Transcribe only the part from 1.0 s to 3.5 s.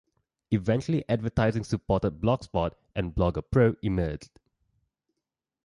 advertising-supported Blogspot and Blogger